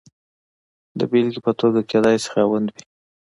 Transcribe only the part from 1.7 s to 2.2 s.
کېدای